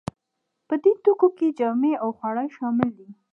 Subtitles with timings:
[0.67, 3.09] په دې توکو کې جامې او خواړه شامل دي.